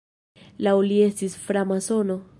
Laŭ 0.67 0.73
li 0.87 0.97
estis 1.09 1.37
framasono. 1.45 2.21